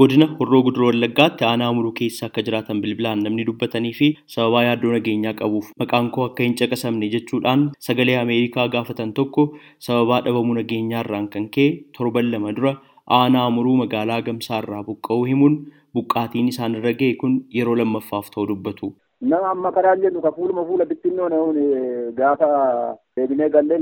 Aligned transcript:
Godina 0.00 0.26
Horroo 0.38 0.60
Guduroo 0.66 0.88
Wallaggaatti 0.90 1.44
aanaa 1.50 1.68
muruu 1.76 1.92
keessa 2.00 2.26
akka 2.26 2.42
jiraatan 2.48 2.80
bilbilaan 2.82 3.22
namni 3.26 3.44
dubbatanii 3.48 3.92
fi 4.00 4.08
sababaa 4.34 4.62
yaaddoo 4.66 4.92
nageenyaa 4.94 5.32
qabuuf 5.40 5.70
maqaan 5.82 6.10
koo 6.16 6.26
akka 6.28 6.42
hin 6.46 6.54
caqasamne 6.60 7.08
jechuudhaan 7.14 7.64
sagalee 7.88 8.18
Ameerikaa 8.24 8.68
gaafatan 8.76 9.14
tokko 9.20 9.46
sababaa 9.88 10.20
dhabamuu 10.28 10.58
nageenyaarraan 10.60 11.28
kan 11.34 11.48
ka'e 11.56 11.66
torban 11.98 12.30
lama 12.36 12.52
dura 12.60 12.74
aanaa 13.20 13.48
muruu 13.56 13.76
magaalaa 13.82 14.20
Gamsaarraa 14.30 14.84
buqqa'uu 14.92 15.24
himuun 15.32 15.58
buqqaatiin 15.98 16.48
isaan 16.54 16.78
irra 16.82 16.92
ga'e 17.02 17.14
kun 17.24 17.40
yeroo 17.60 17.76
lammaffaaf 17.82 18.30
ta'uu 18.36 18.46
dubbatu. 18.52 18.92
Nama 19.30 19.50
amma 19.56 19.72
karaan 19.76 20.00
jennu 20.04 20.20
ka 20.24 20.30
fuuluma 20.36 20.62
fuula 20.66 20.84
bittinnoo 20.90 21.28
na'uun 21.32 21.56
gaafa 22.18 22.48
deebinee 23.18 23.48
gallee 23.56 23.80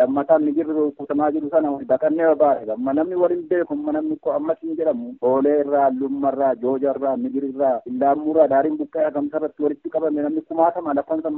lammataan 0.00 0.44
ni 0.48 0.52
jirru 0.58 0.84
kutamaa 1.00 1.30
jiru 1.36 1.50
sana 1.54 1.72
baqannee 1.92 2.34
baare 2.42 2.72
amma 2.76 2.92
namni 2.98 3.18
waliin 3.22 3.42
beeku 3.50 3.76
namni 3.98 4.16
ko 4.26 4.32
ammas 4.38 4.60
hin 4.66 4.76
jedhamu 4.80 5.10
boolee 5.24 5.56
irraa 5.64 5.88
lummarraa 6.00 6.52
jooja 6.64 6.94
irraa 6.94 7.16
migirirraa 7.24 7.72
indaammuurraa 7.92 8.48
daariin 8.54 8.78
buqqee 8.82 9.04
agamsarratti 9.10 9.62
walitti 9.66 9.92
qabame 9.96 10.22
namni 10.28 10.44
kumaatama 10.52 10.94
lakkoofsa 11.00 11.32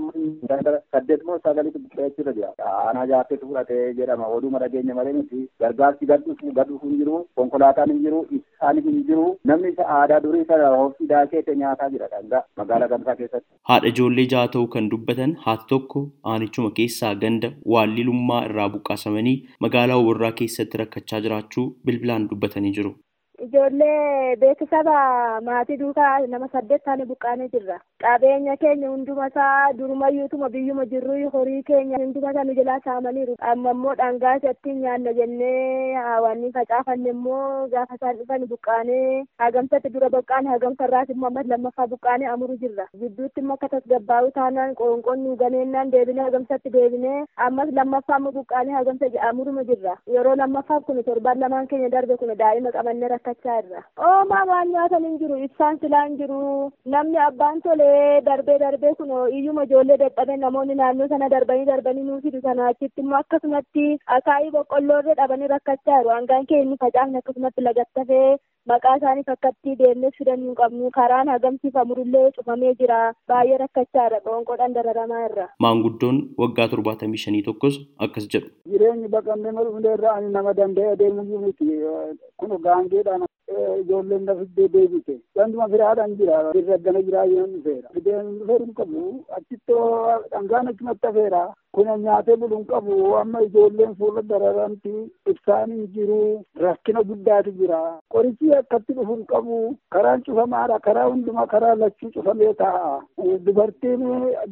saddeet 0.93 1.25
moo 1.31 1.39
sagalitti 1.47 1.79
buqqee 1.85 2.07
achirra 2.11 2.33
jira 2.39 2.53
aanaa 2.73 3.07
jaarteetu 3.13 3.49
fudhatee 3.51 3.83
jedhama 4.01 4.31
oduma 4.39 4.59
dhageenya 4.65 4.95
malee 5.01 5.13
miti 5.19 5.43
gargaarsi 5.65 6.11
gadhuuf 6.13 6.43
gadhuuf 6.61 6.83
hin 6.89 6.97
jiru 7.03 7.21
konkolaataan 7.43 7.91
hin 7.95 8.03
jiru 8.07 8.21
isaan 8.39 8.83
hin 8.89 9.01
jiru. 9.11 9.27
Namni 9.51 9.73
isa 9.75 9.87
aadaa 9.99 10.21
durii 10.27 10.45
sana 10.51 10.69
hoofii 10.77 11.07
daakeete 11.13 11.57
nyaataa 11.63 11.91
jira 11.95 12.09
dhangaa 12.15 12.43
magaalaa 12.63 12.89
gamsaa 12.95 13.17
keessatti. 13.21 13.49
Haadha 13.71 13.89
ijoollee 13.93 14.27
ja'a 14.35 14.49
ta'uu 14.57 14.67
kan 14.77 14.91
dubbatan 14.95 15.35
haati 15.47 15.67
tokko 15.73 16.03
aanichuma 16.35 16.71
keessaa 17.03 17.21
ganda 17.23 17.49
waallilummaa 17.75 18.43
irraa 18.49 18.67
buqqaasamanii 18.75 19.35
magaalaa 19.67 20.01
Wurraa 20.09 20.33
keessatti 20.41 20.81
rakkachaa 20.83 21.21
jiraachuu 21.25 21.65
bilbilaan 21.87 22.29
dubbatanii 22.33 22.73
jiru. 22.79 22.93
Ijoollee 23.43 24.37
beeksisa 24.41 24.83
maatii 25.45 25.77
duukaa 25.79 26.19
nama 26.31 26.49
saddeet 26.53 26.85
taane 26.85 27.05
buqqaanee 27.07 27.49
jirra. 27.55 27.79
Qabeenya 28.03 28.55
keenya 28.57 28.89
hunduma 28.91 29.27
isaa 29.27 29.73
durumayyuutuma 29.79 30.49
biyyuma 30.49 30.85
jirru 30.93 31.17
horii 31.33 31.63
keenya 31.71 31.99
hunduma 31.99 32.31
isaa 32.31 32.45
nu 32.45 32.55
jalaa 32.55 32.79
saamaniiru. 32.85 33.35
Amma 33.41 33.71
immoo 33.75 33.95
dhangaa 34.01 34.35
isatti 34.37 34.75
nyaanna 34.75 35.13
jennee 35.17 35.95
hawaanni 35.95 36.53
facaafanne 36.53 37.11
immoo 37.11 37.67
gaafa 37.73 37.95
isaan 37.99 38.17
dhufan 38.21 38.47
buqqaanee 38.53 39.25
hagamsatti 39.45 39.93
dura 39.97 40.11
buqqaane 40.15 40.49
hagamsa 40.55 40.85
irraas 40.89 41.11
immoo 41.17 41.27
ammas 41.33 41.47
lammaffaa 41.55 41.87
buqqaanee 41.97 42.31
amuru 42.35 42.57
jirra. 42.63 42.87
Gidduutti 43.03 43.41
immoo 43.45 43.59
akka 43.59 43.69
tasgabbaa'u 43.75 44.31
taanaan 44.39 44.75
qoonqoon 44.83 45.25
nu 45.27 45.37
ganeennaan 45.43 45.91
deebinee 45.97 46.29
hagamsatti 46.31 46.71
deebinee 46.79 47.25
ammas 47.49 47.75
lammaffaa 47.81 48.23
immoo 48.23 48.33
buqqaanee 48.39 48.79
hagamsa 48.79 49.11
amuruma 49.33 49.65
jirra. 49.73 49.99
Yeroo 50.07 50.37
lammaffaaf 50.45 50.85
kun 50.87 51.03
torban 51.11 51.41
lamaan 51.47 51.67
keenya 51.75 51.91
darbe 51.99 52.17
kun 52.25 52.35
daa'ima 52.45 52.73
qabannee 52.79 53.09
rakkachaa 53.33 53.59
irra. 53.63 53.83
Oomaa 54.09 54.45
waan 54.51 54.71
nyaatan 54.73 55.05
hin 55.09 55.19
jiru 55.23 55.37
ibsaan 55.47 55.79
silaa 55.83 56.05
hin 56.07 56.17
jiru 56.21 56.39
namni 56.95 57.19
abbaan 57.27 57.61
tolee 57.67 58.21
darbee 58.29 58.59
darbee 58.65 58.95
kun 59.01 59.13
iyyuma 59.39 59.65
ijoollee 59.69 59.97
dadhabe 60.05 60.37
namoonni 60.45 60.75
naannoo 60.81 61.09
sana 61.15 61.29
darbanii 61.35 61.67
darbanii 61.73 62.05
nuu 62.09 62.21
fidu 62.27 62.41
sana 62.47 62.67
achitti 62.73 63.01
immoo 63.07 63.19
akkasumatti 63.25 63.87
akaayii 64.19 64.51
boqqolloorree 64.57 65.15
dhabanii 65.23 65.51
rakkachaa 65.55 65.99
jiru 66.03 66.15
hangaan 66.17 66.47
kee 66.53 66.63
inni 66.67 66.77
facaafne 66.87 67.19
akkasumatti 67.23 67.67
lagattafee 67.69 68.37
maqaa 68.71 68.97
isaanii 68.99 69.25
fakkattii 69.29 69.77
deemnee 69.79 70.11
fidan 70.19 70.41
hin 70.47 70.55
qabnu 70.61 70.91
karaan 70.99 71.29
hagamsiifamurullee 71.35 72.25
cufamee 72.37 72.75
jira 72.83 72.99
baay'ee 73.33 73.59
rakkachaa 73.63 74.07
irra 74.11 74.21
qoonqoodhaan 74.27 74.75
dararamaa 74.79 75.23
irra. 75.29 75.47
Maanguddoon 75.67 76.21
waggaa 76.45 76.69
torbaatamii 76.75 77.23
shanii 77.25 77.43
tokkos 77.49 77.81
akkas 78.09 78.29
jedhu. 78.35 78.51
Jireenyi 78.75 79.09
baqannee 79.17 79.53
maluulee 79.59 79.95
irraa 79.99 80.15
ani 80.21 80.31
nama 80.39 80.55
danda'ee 80.61 80.93
adeemuu 80.97 81.39
miti 81.47 81.71
kun 82.43 82.57
gaangeedhaan 82.69 83.27
ijoolleen 83.81 84.25
na 84.25 84.35
fiddee 84.41 84.69
deebite 84.77 85.17
ganduma 85.37 85.69
firaadhaan 85.75 86.17
jira 86.21 86.43
irra 86.61 86.79
gana 86.87 87.03
jiraa 87.09 87.25
yoo 87.33 87.47
dhufeera 87.55 87.89
fideen 87.97 88.31
dhufeeru 88.39 88.65
hin 88.65 88.75
qabu 88.81 89.03
achittoo 89.39 89.89
dhangaan 90.31 90.69
achumatti 90.73 91.07
hafeera 91.07 91.43
kun 91.77 91.89
nyaatee 92.05 92.37
bulu 92.37 92.57
hin 92.57 92.67
qabu 92.73 92.97
amma 93.21 93.43
ijoolleen 93.49 93.95
fuula 94.01 94.23
dararamti 94.33 94.95
ibsaan 95.33 95.73
hin 95.77 95.87
jiru 95.95 96.19
rakkina 96.65 97.03
guddaatu 97.11 97.53
jira 97.61 97.79
qorichi 98.17 98.53
akkatti 98.61 98.93
dhufu 98.99 99.15
hin 99.17 99.25
qabu 99.35 99.61
karaan 99.97 100.23
cufamaadha 100.27 100.79
karaa 100.89 101.07
hundumaa 101.13 101.47
karaa 101.55 101.75
lachuu 101.85 102.11
cufamee 102.17 102.53
taa'a 102.61 102.93
dubartiin 103.47 104.05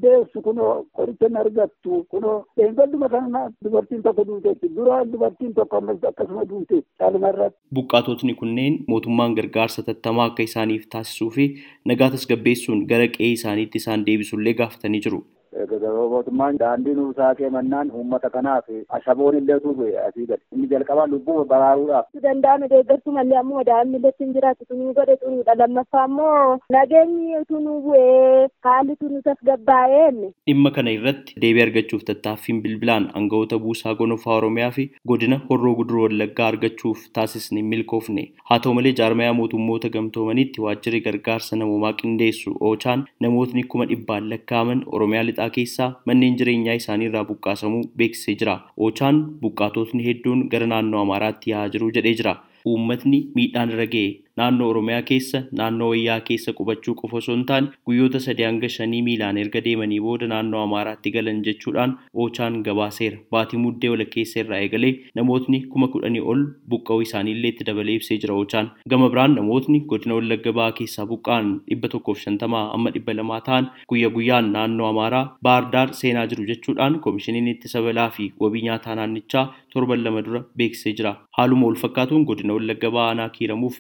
deessu 0.05 0.43
kunoo 0.47 0.73
qoricha 1.01 1.27
hin 1.29 1.37
argattu 1.43 2.05
kunoo 2.15 2.37
eegalduma 2.67 3.09
kana 3.17 3.43
dubartiin 3.65 4.03
tokko 4.03 4.25
duuteetti 4.31 4.69
dura 4.79 5.05
dubartiin 5.13 5.55
tokko 5.55 5.77
ammas 5.77 6.05
akkasuma 6.11 6.45
duute 6.45 6.83
caalmarratti. 6.99 7.59
Buqqaatotni 7.75 8.35
kunneen 8.41 8.79
mootummaan 8.93 9.35
gargaarsa 9.39 9.83
tattamaa 9.89 10.27
akka 10.31 10.43
isaaniif 10.49 10.87
taasisuu 10.95 11.31
fi 11.37 11.47
nagaa 11.93 12.11
tasgabbeessuun 12.15 12.87
gara 12.93 13.09
qe'ee 13.17 13.33
isaaniitti 13.39 13.79
isaan 13.85 14.07
deebisullee 14.09 14.55
gaafatanii 14.63 15.03
jiru. 15.07 15.21
Mootummaan 15.55 16.59
daandii 16.59 16.95
nuu 16.95 17.13
saaqee 17.17 17.51
mannaan 17.51 17.91
uummata 18.01 18.31
kanaaf 18.31 18.65
ashaboon 18.99 19.37
illee 19.39 19.59
tuube 19.61 19.87
asii 20.07 20.27
gadi 20.27 20.43
inni 20.55 20.69
jalqabaa 20.73 21.07
lubbuu 21.07 21.45
baraaruudhaaf. 21.45 22.07
Danda'ame 22.23 22.69
deeggartuu 22.73 23.13
mallee 23.13 23.39
ammoo 23.43 23.65
daa'imni 23.71 23.97
illee 23.99 24.11
ittiin 24.15 24.33
jiraatu 24.37 24.65
tunuu 24.69 24.93
godhe 24.99 25.17
xuruudha 25.23 25.55
lammaffaa 25.63 26.05
ammoo 26.05 26.59
nageenyi 26.77 27.45
tunuu 27.49 27.81
bu'ee 27.87 28.49
haalli 28.69 28.97
tunuu 29.01 29.23
tasgabbaa'een. 29.29 30.21
Dhimma 30.47 30.71
kana 30.77 30.91
irratti 30.99 31.35
deebii 31.47 31.63
argachuuf 31.67 32.05
tattaaffiin 32.11 32.63
bilbilaan 32.63 33.11
aangawoota 33.15 33.59
buusaa 33.67 33.95
gonofaa 34.03 34.37
Oromiyaa 34.41 34.71
fi 34.79 34.91
godina 35.13 35.41
Horroo 35.51 35.75
Guduroo 35.83 36.03
Wallaggaa 36.07 36.47
argachuuf 36.53 37.05
taasisne 37.19 37.63
milkoofne. 37.63 38.27
Haa 38.51 38.59
ta'u 38.59 38.75
malee 38.75 38.93
jaarmayaa 39.03 39.35
mootummoota 39.41 39.89
gamtoomanitti 39.99 40.61
waajjirri 40.67 41.01
gargaarsa 41.09 41.57
namoomaa 41.57 41.93
qindeessu 42.03 42.57
oochaan 42.61 43.05
namootni 43.27 43.65
kuma 43.75 43.87
dhibbaan 43.93 44.31
lakkaa'aman 44.35 44.85
Oromiyaa 44.99 45.25
lixaa 45.41 45.51
keessaa 45.57 45.89
manneen 46.07 46.37
jireenyaa 46.39 46.75
isaanii 46.81 47.07
irraa 47.11 47.25
buqqaasamuu 47.31 47.83
beeksisee 47.97 48.35
jira. 48.41 48.55
Oochaan 48.77 49.21
buqqaatotni 49.43 50.05
hedduun 50.07 50.49
gara 50.53 50.67
naannoo 50.73 51.01
Amaaraatti 51.07 51.51
yaa'aa 51.51 51.69
jiru 51.75 51.91
jedhee 51.97 52.15
jira. 52.21 52.35
Uummatni 52.71 53.21
miidhaan 53.35 53.71
irra 53.75 53.87
ga'e 53.95 54.09
naannoo 54.41 54.69
Oromiyaa 54.75 55.03
keessa 55.13 55.43
naannoo 55.61 55.89
wayyaa 55.93 56.19
keessa 56.29 56.53
qubachuu 56.61 56.95
qofa 57.01 57.17
osoo 57.23 57.35
hin 57.37 57.45
taane 57.51 57.69
guyyoota 57.91 58.21
sadii 58.27 58.47
hanga 58.49 58.69
shanii 58.77 59.03
miilaan 59.09 59.39
erga 59.45 59.61
deemanii 59.69 60.01
booda 60.07 60.27
naannoo 60.35 60.63
Amaaraatti 60.67 61.11
galan 61.17 61.43
jechuudhaan 61.49 61.97
Oochaan 62.15 62.61
gabaaseera. 62.69 63.19
Baatii 63.31 63.59
muddee 63.65 63.91
walakkeessa 63.95 64.41
irraa 64.45 64.59
eegalee 64.67 64.93
namootni 65.21 65.61
kuma 65.73 65.89
kudhanii 65.95 66.21
ol 66.35 66.43
buqqa'uu 66.75 67.03
isaaniillee 67.07 67.51
itti 67.55 67.65
dabalee 67.71 67.95
ibsee 68.01 68.19
jira 68.25 68.35
Oochaan. 68.41 68.71
Gama 68.91 69.09
biraan 69.15 69.35
namootni 69.41 69.81
godina 69.93 70.15
Wallagga 70.19 70.53
Bahaa 70.59 70.73
keessaa 70.81 71.07
buqqa'an 71.13 71.51
dhibba 71.71 71.89
tokkoof 71.95 72.19
shantamaa 72.25 72.65
amma 72.77 72.91
dhibba 72.97 73.15
lamaa 73.21 73.41
ta'an 73.49 73.71
guyya 73.93 74.11
guyyaan 74.17 74.53
naannoo 74.57 74.89
Amaaraa 74.93 75.25
Baardaar 75.49 75.89
seenaa 76.03 76.27
jiru 76.33 76.47
jechuudhaan 76.53 77.01
koomishiniin 77.07 77.49
ittisa 77.55 77.83
balaa 77.89 78.09
fi 78.19 78.33
wabii 78.45 78.63
nyaataa 78.69 78.95
naannichaa 79.01 79.45
torban 79.75 80.03
lama 80.05 80.23
dura 80.27 80.43
beeksisee 80.57 80.93
jira. 80.99 81.15
Haaluma 81.39 81.67
wal 81.67 81.77
fakkaatuun 81.85 82.25
godina 82.31 82.55
Wallagga 82.59 82.91
Bahaa 82.97 83.09
aanaa 83.11 83.29
kiiramuuf 83.37 83.77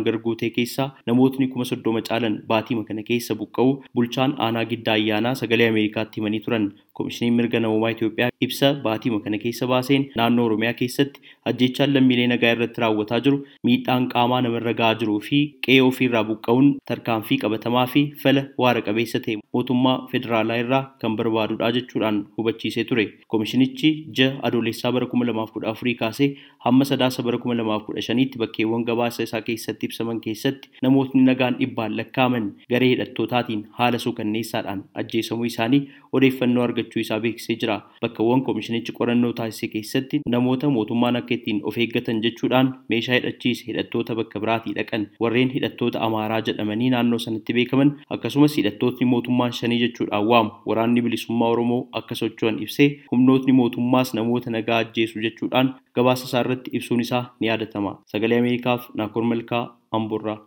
magaalaa 0.00 0.10
hangar 0.10 0.18
guutee 0.24 0.50
keessaa 0.50 0.94
namootni 1.06 1.48
kuma 1.48 1.64
soddoma 1.64 2.00
caalan 2.08 2.36
baatii 2.48 2.84
kana 2.88 3.02
keessa 3.02 3.34
buqqa'u 3.34 3.72
bulchaan 3.94 4.34
aanaa 4.38 4.64
giddaa 4.64 4.94
ayyaanaa 4.94 5.34
sagalee 5.34 5.68
Ameerikaatti 5.68 6.20
himanii 6.20 6.40
turan. 6.40 6.72
Koomishiniin 7.00 7.34
mirga 7.40 7.60
namoomaa 7.64 7.90
Itoophiyaa 7.94 8.28
ibsa 8.46 8.68
baatii 8.84 9.10
kana 9.24 9.38
keessa 9.44 9.66
baaseen 9.66 10.02
naannoo 10.16 10.44
Oromiyaa 10.48 10.72
keessatti 10.80 11.20
ajjechaan 11.50 11.94
lammiilee 11.94 12.26
nagaa 12.32 12.50
irratti 12.56 12.80
raawwataa 12.84 13.20
jiru 13.26 13.38
miidhaan 13.68 14.08
qaamaa 14.14 14.40
namarra 14.46 14.74
gahaa 14.80 14.98
jiruu 15.02 15.20
fi 15.28 15.38
qe'ee 15.66 15.80
ofiirraa 15.86 16.22
buqqa'uun 16.30 16.68
tarkaanfii 16.90 17.38
qabatamaa 17.44 17.86
fi 17.94 18.02
fala 18.24 18.42
waara 18.64 18.82
qabeessa 18.88 19.20
ta'e 19.26 19.36
mootummaa 19.56 19.94
federaalaa 20.12 20.58
irraa 20.64 20.82
kan 21.04 21.16
barbaadudha 21.20 21.70
jechuudhaan 21.78 22.18
hubachiisee 22.36 22.84
ture. 22.90 23.06
Koomishinichi 23.28 23.90
ji'a 24.18 24.28
adoolessaa 24.50 24.92
bara 24.98 25.06
kuma 25.14 25.24
lamaaf 25.30 25.52
kudha 25.56 25.72
afurii 25.72 25.94
kaasee 26.02 26.28
hamma 26.66 26.84
sadaasa 26.90 27.22
bara 27.30 27.38
kuma 27.46 27.54
lamaaf 27.62 27.86
kudha 27.88 28.02
shaniitti 28.08 28.38
bakkeewwan 28.44 28.84
gabaasa 28.90 29.22
isaa 29.28 29.40
keessatti 29.48 29.86
ibsaman 29.90 30.20
keessatti 30.28 30.68
namootni 30.88 31.24
nagaan 31.30 31.56
dhibbaan 31.62 31.96
lakkaa'aman 32.02 32.52
garee 32.74 32.92
hidhattootaatiin 32.92 33.64
haala 33.80 33.98
suukanneessaadhaan 34.06 34.84
ajjeesamuu 35.04 35.48
isaanii 35.52 35.82
odeeffannoo 36.18 36.62
argachuu 36.90 37.00
isaa 37.00 37.20
beeksisee 37.20 37.56
jira. 37.56 37.80
Bakkawwan 38.02 38.42
koomishinichi 38.44 38.92
qorannoo 38.92 39.32
taasise 39.32 39.68
keessatti 39.68 40.20
namoota 40.28 40.70
mootummaan 40.70 41.16
akka 41.16 41.34
ittiin 41.34 41.60
of 41.64 41.78
eeggatan 41.78 42.20
jechuudhaan 42.22 42.72
meeshaa 42.88 43.14
hidhachiise 43.14 43.66
hidhattoota 43.66 44.14
bakka 44.14 44.40
biraatii 44.40 44.74
dhaqan 44.78 45.06
warreen 45.20 45.50
hidhattoota 45.54 46.00
amaaraa 46.06 46.40
jedhamanii 46.48 46.90
naannoo 46.94 47.18
sanatti 47.26 47.52
beekaman 47.58 47.92
akkasumas 48.16 48.56
hidhattootni 48.56 49.06
mootummaan 49.12 49.52
shanii 49.60 49.80
jechuudhaan 49.84 50.26
waamu 50.32 50.50
waraanni 50.66 51.02
bilisummaa 51.02 51.48
oromoo 51.56 51.80
akka 52.02 52.14
socho'an 52.22 52.62
ibsee 52.62 52.90
humnootni 53.12 53.52
mootummaas 53.62 54.14
namoota 54.14 54.50
nagaa 54.50 54.78
ajjeesu 54.84 55.20
jechuudhaan 55.28 55.74
gabaasa 55.94 56.24
isaa 56.30 56.40
irratti 56.46 56.70
ibsuun 56.80 57.00
isaa 57.00 57.24
ni 57.40 57.46
yaadatama. 57.46 57.98
Sagalee 58.06 58.38
Ameerikaaf 58.38 58.88
Naakoor 58.94 59.24
Malkaa 59.24 59.64
Amboorraa. 59.92 60.38